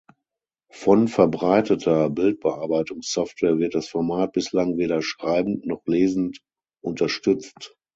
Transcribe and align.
Von 0.73 1.07
verbreiteter 1.09 2.09
Bildbearbeitungs-Software 2.09 3.59
wird 3.59 3.75
das 3.75 3.87
Format 3.87 4.31
bislang 4.33 4.77
weder 4.79 5.03
schreibend 5.03 5.67
noch 5.67 5.85
lesend 5.85 6.39
unterstützt. 6.83 7.75